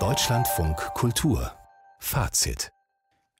Deutschlandfunk 0.00 0.76
Kultur 0.94 1.52
Fazit 2.00 2.72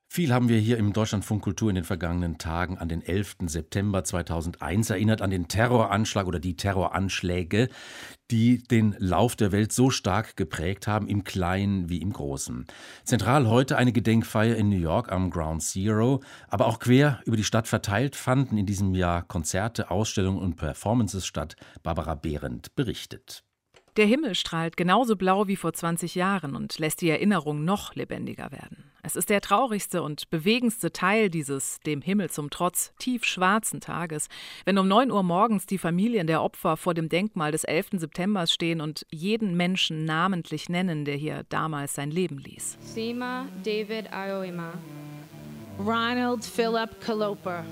viel 0.06 0.32
haben 0.32 0.48
wir 0.48 0.60
hier 0.60 0.78
im 0.78 0.92
Deutschlandfunk 0.92 1.42
Kultur 1.42 1.70
in 1.70 1.74
den 1.74 1.82
vergangenen 1.82 2.38
Tagen 2.38 2.78
an 2.78 2.88
den 2.88 3.02
11. 3.02 3.38
September 3.46 4.04
2001 4.04 4.90
erinnert, 4.90 5.22
an 5.22 5.30
den 5.30 5.48
Terroranschlag 5.48 6.28
oder 6.28 6.38
die 6.38 6.56
Terroranschläge, 6.56 7.68
die 8.30 8.62
den 8.62 8.94
Lauf 9.00 9.34
der 9.34 9.50
Welt 9.50 9.72
so 9.72 9.90
stark 9.90 10.36
geprägt 10.36 10.86
haben, 10.86 11.08
im 11.08 11.24
Kleinen 11.24 11.88
wie 11.88 12.00
im 12.00 12.12
Großen. 12.12 12.64
Zentral 13.02 13.48
heute 13.48 13.76
eine 13.76 13.90
Gedenkfeier 13.90 14.54
in 14.54 14.68
New 14.68 14.78
York 14.78 15.10
am 15.10 15.30
Ground 15.30 15.64
Zero, 15.64 16.22
aber 16.46 16.66
auch 16.66 16.78
quer 16.78 17.20
über 17.24 17.36
die 17.36 17.42
Stadt 17.42 17.66
verteilt 17.66 18.14
fanden 18.14 18.56
in 18.56 18.66
diesem 18.66 18.94
Jahr 18.94 19.24
Konzerte, 19.24 19.90
Ausstellungen 19.90 20.40
und 20.40 20.54
Performances 20.54 21.26
statt. 21.26 21.56
Barbara 21.82 22.14
Behrendt 22.14 22.76
berichtet. 22.76 23.42
Der 23.96 24.06
Himmel 24.06 24.34
strahlt 24.34 24.76
genauso 24.76 25.14
blau 25.14 25.46
wie 25.46 25.54
vor 25.54 25.72
20 25.72 26.16
Jahren 26.16 26.56
und 26.56 26.80
lässt 26.80 27.00
die 27.00 27.10
Erinnerung 27.10 27.64
noch 27.64 27.94
lebendiger 27.94 28.50
werden. 28.50 28.82
Es 29.04 29.14
ist 29.14 29.30
der 29.30 29.40
traurigste 29.40 30.02
und 30.02 30.30
bewegendste 30.30 30.90
Teil 30.90 31.30
dieses, 31.30 31.78
dem 31.86 32.02
Himmel 32.02 32.28
zum 32.28 32.50
Trotz, 32.50 32.92
tiefschwarzen 32.98 33.80
Tages, 33.80 34.28
wenn 34.64 34.78
um 34.78 34.88
9 34.88 35.12
Uhr 35.12 35.22
morgens 35.22 35.66
die 35.66 35.78
Familien 35.78 36.26
der 36.26 36.42
Opfer 36.42 36.76
vor 36.76 36.94
dem 36.94 37.08
Denkmal 37.08 37.52
des 37.52 37.62
11. 37.62 37.90
September 37.98 38.48
stehen 38.48 38.80
und 38.80 39.06
jeden 39.10 39.56
Menschen 39.56 40.04
namentlich 40.04 40.68
nennen, 40.68 41.04
der 41.04 41.16
hier 41.16 41.44
damals 41.48 41.94
sein 41.94 42.10
Leben 42.10 42.38
ließ. 42.38 42.78
Sima 42.80 43.46
David 43.62 44.12
Aoima. 44.12 44.72
Ronald 45.78 46.44
Philip 46.44 47.00
Caloper. 47.00 47.64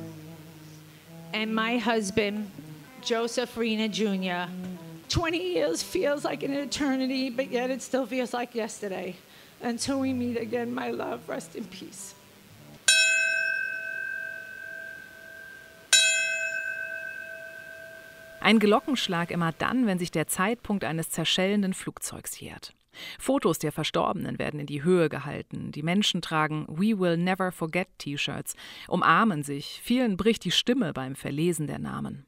And 1.32 1.52
my 1.52 1.80
husband, 1.80 2.46
Joseph 3.04 3.56
Rena 3.56 3.86
Jr. 3.86 4.46
20 5.12 5.36
years 5.36 5.82
feels 5.82 6.24
like 6.24 6.42
an 6.42 6.54
eternity, 6.54 7.28
but 7.28 7.50
yet 7.50 7.68
it 7.68 7.82
still 7.82 8.06
feels 8.06 8.32
like 8.32 8.54
yesterday. 8.54 9.14
Until 9.62 10.00
we 10.00 10.14
meet 10.14 10.40
again, 10.40 10.74
my 10.74 10.90
love, 10.90 11.28
rest 11.28 11.54
in 11.54 11.66
peace. 11.66 12.14
Ein 18.40 18.58
Glockenschlag 18.58 19.30
immer 19.30 19.52
dann, 19.52 19.86
wenn 19.86 19.98
sich 19.98 20.10
der 20.10 20.28
Zeitpunkt 20.28 20.82
eines 20.82 21.10
zerschellenden 21.10 21.74
Flugzeugs 21.74 22.40
jährt. 22.40 22.72
Fotos 23.18 23.58
der 23.58 23.70
Verstorbenen 23.70 24.38
werden 24.38 24.60
in 24.60 24.66
die 24.66 24.82
Höhe 24.82 25.10
gehalten. 25.10 25.72
Die 25.72 25.82
Menschen 25.82 26.22
tragen 26.22 26.66
We 26.68 26.98
Will 26.98 27.18
Never 27.18 27.52
Forget 27.52 27.88
T-Shirts, 27.98 28.56
umarmen 28.88 29.42
sich. 29.42 29.80
Vielen 29.84 30.16
bricht 30.16 30.44
die 30.44 30.50
Stimme 30.50 30.94
beim 30.94 31.16
Verlesen 31.16 31.66
der 31.66 31.78
Namen. 31.78 32.26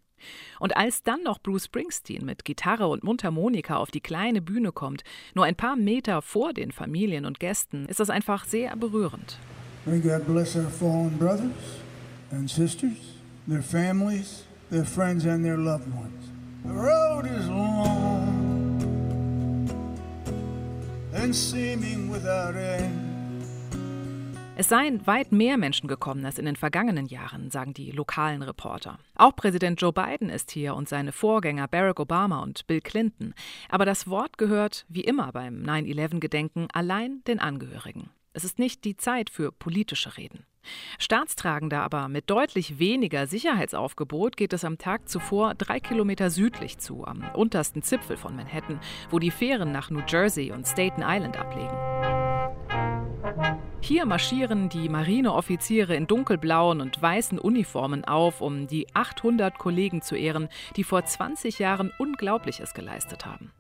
Und 0.61 0.77
als 0.77 1.03
dann 1.03 1.23
noch 1.23 1.39
Bruce 1.39 1.65
Springsteen 1.67 2.25
mit 2.25 2.45
Gitarre 2.45 2.89
und 2.89 3.05
Mundharmonika 3.05 3.77
auf 3.77 3.91
die 3.91 4.01
kleine 4.01 4.41
Bühne 4.41 4.73
kommt, 4.73 5.05
nur 5.35 5.45
ein 5.45 5.57
paar 5.57 5.77
Meter 5.77 6.23
vor 6.23 6.53
den 6.53 6.73
Familien 6.73 7.25
und 7.25 7.41
Gästen, 7.41 7.87
ist 7.87 8.01
das 8.01 8.11
einfach 8.11 8.45
sehr 8.45 8.77
berührend. 8.77 9.39
May 9.87 10.01
God 10.01 10.27
bless 10.27 10.57
our 10.57 10.71
fallen 10.71 11.19
brothers 11.19 11.51
and 12.31 12.49
sisters, 12.49 12.97
their 13.47 13.63
families, 13.63 14.45
their 14.71 14.85
friends 14.85 15.27
and 15.27 15.45
their 15.45 15.59
loved 15.59 15.87
ones. 15.95 16.31
The 16.65 16.71
road 16.71 17.27
is 17.27 17.47
long 17.49 18.55
and 21.15 21.35
seeming 21.35 22.11
without 22.11 22.57
end. 22.57 23.04
Es 24.57 24.69
seien 24.69 25.05
weit 25.09 25.33
mehr 25.33 25.57
Menschen 25.57 25.89
gekommen 25.89 26.25
als 26.25 26.39
in 26.39 26.45
den 26.45 26.55
vergangenen 26.55 27.07
Jahren, 27.07 27.51
sagen 27.51 27.75
die 27.75 27.91
lokalen 27.91 28.41
Reporter. 28.41 29.01
Auch 29.17 29.35
Präsident 29.35 29.81
Joe 29.81 29.93
Biden 29.93 30.29
ist 30.29 30.53
hier 30.53 30.77
und 30.77 30.89
seine 30.89 31.11
Vorgänger 31.11 31.67
Barack 31.67 31.99
Obama 31.99 32.41
und 32.41 32.65
Bill 32.69 32.81
Clinton. 32.81 33.35
Aber 33.69 33.85
das 33.85 34.09
Wort 34.09 34.39
gehört, 34.39 34.87
wie 34.89 35.01
immer 35.01 35.33
beim 35.33 35.65
9-11-Gedenken, 35.65 36.69
allein 36.73 37.25
den 37.27 37.41
Angehörigen. 37.41 38.11
Es 38.33 38.45
ist 38.45 38.61
nicht 38.61 38.85
die 38.85 38.97
Zeit 38.97 39.29
für 39.29 39.51
politische 39.51 40.17
Reden. 40.17 40.47
Staatstragender 40.99 41.83
aber 41.83 42.09
mit 42.09 42.31
deutlich 42.31 42.79
weniger 42.79 43.27
Sicherheitsaufgebot 43.27 44.37
geht 44.37 44.53
es 44.53 44.65
am 44.65 44.79
Tag 44.79 45.09
zuvor 45.09 45.55
drei 45.55 45.81
Kilometer 45.81 46.31
südlich 46.31 46.79
zu, 46.79 47.05
am 47.05 47.25
untersten 47.35 47.83
Zipfel 47.83 48.17
von 48.17 48.37
Manhattan, 48.37 48.81
wo 49.11 49.19
die 49.19 49.33
Fähren 49.33 49.73
nach 49.73 49.91
New 49.91 50.03
Jersey 50.09 50.53
und 50.53 50.67
Staten 50.67 51.03
Island 51.05 51.37
ablegen. 51.37 51.94
Hier 53.81 54.07
marschieren 54.07 54.71
die 54.71 54.89
Marineoffiziere 54.89 55.95
in 55.95 56.07
dunkelblauen 56.07 56.81
und 56.81 57.03
weißen 57.03 57.39
Uniformen 57.39 58.05
auf, 58.05 58.41
um 58.41 58.67
die 58.67 58.87
800 58.95 59.59
Kollegen 59.59 60.01
zu 60.01 60.17
ehren, 60.17 60.49
die 60.77 60.85
vor 60.85 61.05
20 61.05 61.59
Jahren 61.59 61.93
Unglaubliches 61.99 62.73
geleistet 62.73 63.27
haben. 63.27 63.53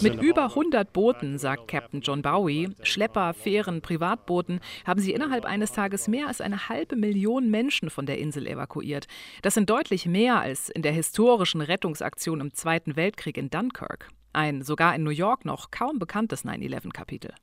Mit 0.00 0.22
über 0.22 0.44
100 0.44 0.92
Booten, 0.92 1.38
sagt 1.38 1.68
Captain 1.68 2.00
John 2.00 2.22
Bowie, 2.22 2.70
Schlepper, 2.82 3.34
Fähren, 3.34 3.82
Privatbooten, 3.82 4.60
haben 4.86 5.00
sie 5.00 5.12
innerhalb 5.12 5.44
eines 5.44 5.72
Tages 5.72 6.08
mehr 6.08 6.28
als 6.28 6.40
eine 6.40 6.68
halbe 6.68 6.96
Million 6.96 7.50
Menschen 7.50 7.90
von 7.90 8.06
der 8.06 8.18
Insel 8.18 8.46
evakuiert. 8.46 9.08
Das 9.42 9.54
sind 9.54 9.68
deutlich 9.68 10.06
mehr 10.06 10.40
als 10.40 10.68
in 10.70 10.82
der 10.82 10.92
historischen 10.92 11.60
Rettungsaktion 11.60 12.40
im 12.40 12.54
Zweiten 12.54 12.96
Weltkrieg 12.96 13.36
in 13.36 13.50
Dunkirk. 13.50 14.08
Ein 14.38 14.62
sogar 14.62 14.94
in 14.94 15.02
New 15.02 15.10
York 15.10 15.44
noch 15.44 15.72
kaum 15.72 15.98
bekanntes 15.98 16.44
9-11-Kapitel. 16.44 17.34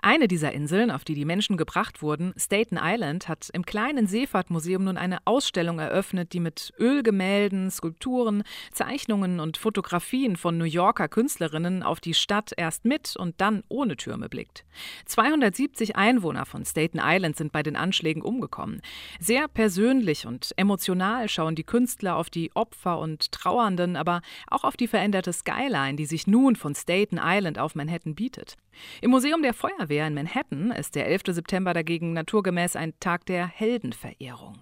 Eine 0.00 0.28
dieser 0.28 0.52
Inseln, 0.52 0.90
auf 0.90 1.04
die 1.04 1.14
die 1.14 1.24
Menschen 1.24 1.56
gebracht 1.56 2.02
wurden, 2.02 2.34
Staten 2.36 2.78
Island, 2.80 3.28
hat 3.28 3.48
im 3.52 3.64
kleinen 3.64 4.06
Seefahrtmuseum 4.06 4.84
nun 4.84 4.96
eine 4.96 5.18
Ausstellung 5.24 5.78
eröffnet, 5.78 6.32
die 6.32 6.40
mit 6.40 6.72
Ölgemälden, 6.78 7.70
Skulpturen, 7.70 8.42
Zeichnungen 8.72 9.40
und 9.40 9.56
Fotografien 9.56 10.36
von 10.36 10.58
New 10.58 10.64
Yorker 10.64 11.08
Künstlerinnen 11.08 11.82
auf 11.82 12.00
die 12.00 12.14
Stadt 12.14 12.52
erst 12.56 12.84
mit 12.84 13.16
und 13.16 13.40
dann 13.40 13.62
ohne 13.68 13.96
Türme 13.96 14.28
blickt. 14.28 14.64
270 15.06 15.96
Einwohner 15.96 16.44
von 16.44 16.64
Staten 16.64 17.00
Island 17.02 17.36
sind 17.36 17.52
bei 17.52 17.62
den 17.62 17.76
Anschlägen 17.76 18.22
umgekommen. 18.22 18.82
Sehr 19.20 19.48
persönlich 19.48 20.26
und 20.26 20.52
emotional 20.56 21.28
schauen 21.28 21.54
die 21.54 21.64
Künstler 21.64 22.16
auf 22.16 22.30
die 22.30 22.54
Opfer 22.54 22.98
und 22.98 23.32
Trauernden, 23.32 23.96
aber 23.96 24.20
auch 24.48 24.64
auf 24.64 24.76
die 24.76 24.88
veränderte 24.88 25.32
Skyline, 25.32 25.96
die 25.96 26.06
sich 26.06 26.26
nun 26.26 26.56
von 26.56 26.74
Staten 26.74 27.18
Island 27.22 27.58
auf 27.58 27.74
Manhattan 27.74 28.14
bietet. 28.14 28.56
Im 29.00 29.10
Museum 29.10 29.42
der 29.42 29.53
Feuerwehr 29.54 30.06
in 30.06 30.14
Manhattan 30.14 30.70
ist 30.70 30.94
der 30.94 31.06
11. 31.06 31.22
September 31.28 31.72
dagegen 31.72 32.12
naturgemäß 32.12 32.76
ein 32.76 32.92
Tag 33.00 33.24
der 33.26 33.46
Heldenverehrung. 33.46 34.58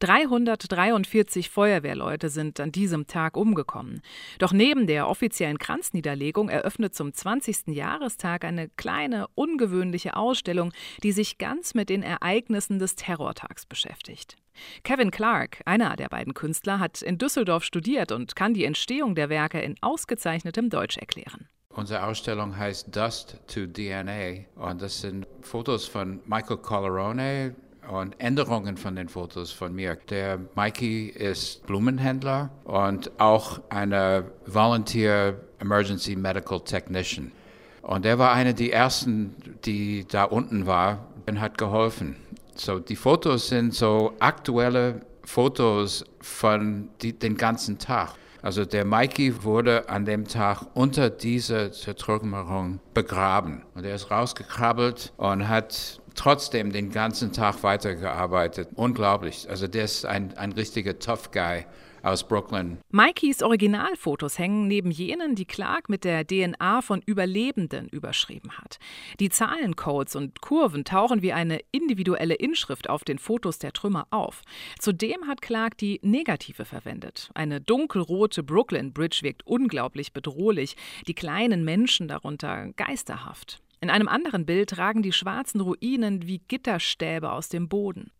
343 0.00 1.50
Feuerwehrleute 1.50 2.28
sind 2.28 2.60
an 2.60 2.70
diesem 2.70 3.06
Tag 3.06 3.36
umgekommen. 3.36 4.02
Doch 4.38 4.52
neben 4.52 4.86
der 4.86 5.08
offiziellen 5.08 5.58
Kranzniederlegung 5.58 6.48
eröffnet 6.48 6.94
zum 6.94 7.12
20. 7.12 7.68
Jahrestag 7.68 8.44
eine 8.44 8.68
kleine, 8.68 9.26
ungewöhnliche 9.34 10.16
Ausstellung, 10.16 10.72
die 11.02 11.12
sich 11.12 11.38
ganz 11.38 11.74
mit 11.74 11.88
den 11.88 12.02
Ereignissen 12.02 12.78
des 12.78 12.94
Terrortags 12.94 13.66
beschäftigt. 13.66 14.36
Kevin 14.84 15.10
Clark, 15.10 15.62
einer 15.64 15.96
der 15.96 16.08
beiden 16.08 16.34
Künstler, 16.34 16.78
hat 16.78 17.02
in 17.02 17.18
Düsseldorf 17.18 17.64
studiert 17.64 18.12
und 18.12 18.36
kann 18.36 18.54
die 18.54 18.64
Entstehung 18.64 19.14
der 19.14 19.28
Werke 19.28 19.60
in 19.60 19.74
ausgezeichnetem 19.80 20.70
Deutsch 20.70 20.96
erklären. 20.96 21.48
Unsere 21.76 22.04
Ausstellung 22.04 22.56
heißt 22.56 22.94
Dust 22.94 23.36
to 23.48 23.66
DNA 23.66 24.44
und 24.54 24.80
das 24.80 25.00
sind 25.00 25.26
Fotos 25.42 25.86
von 25.86 26.20
Michael 26.24 26.58
Collarone 26.58 27.56
und 27.90 28.14
Änderungen 28.20 28.76
von 28.76 28.94
den 28.94 29.08
Fotos 29.08 29.50
von 29.50 29.74
mir. 29.74 29.98
Der 30.08 30.38
Mikey 30.54 31.08
ist 31.08 31.66
Blumenhändler 31.66 32.50
und 32.62 33.10
auch 33.18 33.60
eine 33.70 34.30
Volunteer 34.46 35.40
Emergency 35.58 36.14
Medical 36.14 36.60
Technician. 36.60 37.32
Und 37.82 38.06
er 38.06 38.20
war 38.20 38.32
einer 38.32 38.52
der 38.52 38.72
ersten, 38.72 39.34
die 39.64 40.06
da 40.06 40.24
unten 40.24 40.66
war 40.66 41.08
und 41.28 41.40
hat 41.40 41.58
geholfen. 41.58 42.14
So, 42.54 42.78
die 42.78 42.96
Fotos 42.96 43.48
sind 43.48 43.74
so 43.74 44.14
aktuelle 44.20 45.00
Fotos 45.24 46.04
von 46.20 46.88
die, 47.02 47.18
den 47.18 47.36
ganzen 47.36 47.78
Tag. 47.78 48.14
Also 48.44 48.66
der 48.66 48.84
Mikey 48.84 49.42
wurde 49.42 49.88
an 49.88 50.04
dem 50.04 50.28
Tag 50.28 50.66
unter 50.74 51.08
dieser 51.08 51.72
Zertrümmerung 51.72 52.78
begraben. 52.92 53.62
Und 53.74 53.86
er 53.86 53.94
ist 53.94 54.10
rausgekrabbelt 54.10 55.14
und 55.16 55.48
hat 55.48 56.02
trotzdem 56.14 56.70
den 56.70 56.90
ganzen 56.90 57.32
Tag 57.32 57.62
weitergearbeitet. 57.62 58.68
Unglaublich. 58.74 59.48
Also 59.48 59.66
der 59.66 59.84
ist 59.84 60.04
ein, 60.04 60.36
ein 60.36 60.52
richtiger 60.52 60.98
Tough 60.98 61.30
Guy 61.32 61.64
aus 62.04 62.26
Brooklyn. 62.26 62.78
Mikeys 62.90 63.42
Originalfotos 63.42 64.38
hängen 64.38 64.68
neben 64.68 64.90
jenen, 64.90 65.34
die 65.34 65.46
Clark 65.46 65.88
mit 65.88 66.04
der 66.04 66.26
DNA 66.26 66.82
von 66.82 67.02
Überlebenden 67.04 67.88
überschrieben 67.88 68.58
hat. 68.58 68.78
Die 69.20 69.30
Zahlencodes 69.30 70.16
und 70.16 70.40
Kurven 70.40 70.84
tauchen 70.84 71.22
wie 71.22 71.32
eine 71.32 71.60
individuelle 71.72 72.34
Inschrift 72.34 72.88
auf 72.88 73.04
den 73.04 73.18
Fotos 73.18 73.58
der 73.58 73.72
Trümmer 73.72 74.06
auf. 74.10 74.42
Zudem 74.78 75.26
hat 75.26 75.42
Clark 75.42 75.78
die 75.78 76.00
negative 76.02 76.64
verwendet. 76.64 77.30
Eine 77.34 77.60
dunkelrote 77.60 78.42
Brooklyn 78.42 78.92
Bridge 78.92 79.20
wirkt 79.22 79.46
unglaublich 79.46 80.12
bedrohlich, 80.12 80.76
die 81.06 81.14
kleinen 81.14 81.64
Menschen 81.64 82.08
darunter 82.08 82.72
geisterhaft. 82.76 83.60
In 83.80 83.90
einem 83.90 84.08
anderen 84.08 84.46
Bild 84.46 84.78
ragen 84.78 85.02
die 85.02 85.12
schwarzen 85.12 85.60
Ruinen 85.60 86.26
wie 86.26 86.38
Gitterstäbe 86.38 87.32
aus 87.32 87.50
dem 87.50 87.68
Boden. 87.68 88.10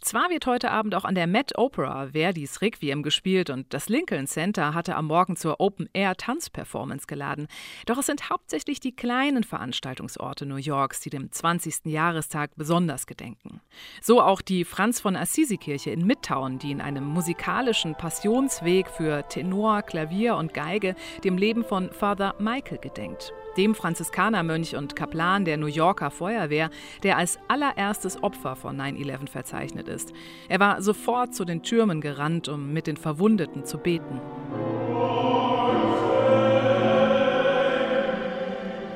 Zwar 0.00 0.30
wird 0.30 0.46
heute 0.46 0.70
Abend 0.70 0.94
auch 0.94 1.04
an 1.04 1.14
der 1.14 1.26
Met 1.26 1.58
Opera 1.58 2.08
Verdis 2.12 2.60
Requiem 2.62 3.02
gespielt 3.02 3.50
und 3.50 3.72
das 3.74 3.88
Lincoln 3.88 4.26
Center 4.26 4.74
hatte 4.74 4.94
am 4.94 5.06
Morgen 5.06 5.36
zur 5.36 5.58
Open-Air-Tanzperformance 5.58 7.06
geladen. 7.06 7.48
Doch 7.86 7.98
es 7.98 8.06
sind 8.06 8.30
hauptsächlich 8.30 8.78
die 8.78 8.94
kleinen 8.94 9.42
Veranstaltungsorte 9.42 10.46
New 10.46 10.56
Yorks, 10.56 11.00
die 11.00 11.10
dem 11.10 11.32
20. 11.32 11.86
Jahrestag 11.86 12.50
besonders 12.56 13.06
gedenken. 13.06 13.60
So 14.00 14.22
auch 14.22 14.42
die 14.42 14.64
Franz 14.64 15.00
von 15.00 15.16
Assisi-Kirche 15.16 15.90
in 15.90 16.06
Midtown, 16.06 16.58
die 16.58 16.70
in 16.70 16.80
einem 16.80 17.04
musikalischen 17.04 17.96
Passionsweg 17.96 18.88
für 18.88 19.26
Tenor, 19.28 19.82
Klavier 19.82 20.36
und 20.36 20.54
Geige 20.54 20.94
dem 21.24 21.36
Leben 21.36 21.64
von 21.64 21.90
Father 21.90 22.34
Michael 22.38 22.78
gedenkt 22.78 23.32
dem 23.56 23.74
Franziskanermönch 23.74 24.76
und 24.76 24.96
Kaplan 24.96 25.44
der 25.44 25.56
New 25.56 25.66
Yorker 25.66 26.10
Feuerwehr, 26.10 26.70
der 27.02 27.16
als 27.16 27.38
allererstes 27.48 28.22
Opfer 28.22 28.56
von 28.56 28.78
9-11 28.78 29.28
verzeichnet 29.46 29.88
ist. 29.88 30.12
Er 30.48 30.58
war 30.60 30.82
sofort 30.82 31.34
zu 31.34 31.44
den 31.44 31.62
Türmen 31.62 32.00
gerannt, 32.00 32.48
um 32.48 32.72
mit 32.72 32.86
den 32.86 32.96
Verwundeten 32.96 33.64
zu 33.64 33.78
beten. 33.78 34.20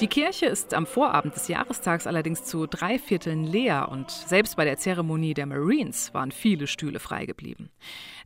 Die 0.00 0.08
Kirche 0.08 0.47
ist 0.47 0.73
am 0.73 0.87
Vorabend 0.87 1.35
des 1.35 1.49
Jahrestags 1.49 2.06
allerdings 2.06 2.43
zu 2.44 2.67
drei 2.67 2.99
Vierteln 2.99 3.44
leer 3.44 3.91
und 3.91 4.11
selbst 4.11 4.56
bei 4.56 4.64
der 4.64 4.79
Zeremonie 4.79 5.35
der 5.35 5.44
Marines 5.44 6.14
waren 6.14 6.32
viele 6.32 6.67
Stühle 6.67 6.99
frei 6.99 7.26
geblieben. 7.26 7.69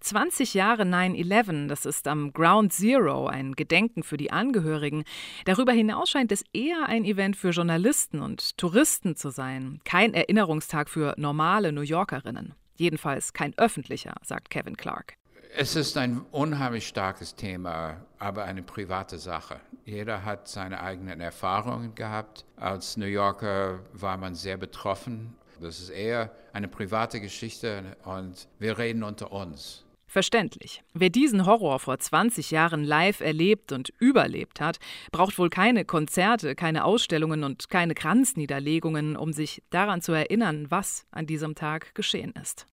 20 0.00 0.54
Jahre 0.54 0.84
9-11, 0.84 1.66
das 1.66 1.84
ist 1.84 2.06
am 2.06 2.32
Ground 2.32 2.72
Zero 2.72 3.26
ein 3.26 3.54
Gedenken 3.54 4.04
für 4.04 4.16
die 4.16 4.30
Angehörigen. 4.30 5.02
Darüber 5.46 5.72
hinaus 5.72 6.10
scheint 6.10 6.30
es 6.30 6.44
eher 6.52 6.86
ein 6.86 7.04
Event 7.04 7.36
für 7.36 7.50
Journalisten 7.50 8.20
und 8.20 8.56
Touristen 8.56 9.16
zu 9.16 9.30
sein, 9.30 9.80
kein 9.84 10.14
Erinnerungstag 10.14 10.88
für 10.88 11.14
normale 11.16 11.72
New 11.72 11.80
Yorkerinnen. 11.80 12.54
Jedenfalls 12.76 13.32
kein 13.32 13.52
öffentlicher, 13.58 14.14
sagt 14.22 14.48
Kevin 14.48 14.76
Clark. 14.76 15.16
Es 15.56 15.76
ist 15.76 15.96
ein 15.96 16.22
unheimlich 16.32 16.88
starkes 16.88 17.36
Thema, 17.36 18.04
aber 18.18 18.42
eine 18.42 18.64
private 18.64 19.18
Sache. 19.18 19.60
Jeder 19.84 20.24
hat 20.24 20.48
seine 20.48 20.80
eigenen 20.80 21.20
Erfahrungen 21.20 21.94
gehabt. 21.94 22.44
Als 22.56 22.96
New 22.96 23.06
Yorker 23.06 23.78
war 23.92 24.16
man 24.16 24.34
sehr 24.34 24.56
betroffen. 24.56 25.36
Das 25.60 25.78
ist 25.78 25.90
eher 25.90 26.32
eine 26.52 26.66
private 26.66 27.20
Geschichte 27.20 27.96
und 28.02 28.48
wir 28.58 28.78
reden 28.78 29.04
unter 29.04 29.30
uns. 29.30 29.84
Verständlich. 30.08 30.82
Wer 30.92 31.10
diesen 31.10 31.46
Horror 31.46 31.78
vor 31.78 32.00
20 32.00 32.50
Jahren 32.50 32.82
live 32.82 33.20
erlebt 33.20 33.70
und 33.70 33.92
überlebt 34.00 34.60
hat, 34.60 34.78
braucht 35.12 35.38
wohl 35.38 35.50
keine 35.50 35.84
Konzerte, 35.84 36.56
keine 36.56 36.84
Ausstellungen 36.84 37.44
und 37.44 37.68
keine 37.68 37.94
Kranzniederlegungen, 37.94 39.16
um 39.16 39.32
sich 39.32 39.62
daran 39.70 40.02
zu 40.02 40.10
erinnern, 40.10 40.66
was 40.70 41.06
an 41.12 41.26
diesem 41.26 41.54
Tag 41.54 41.94
geschehen 41.94 42.32
ist. 42.42 42.66